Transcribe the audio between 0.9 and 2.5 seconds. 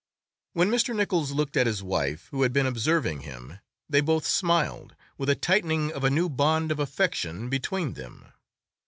Nichols looked at his wife, who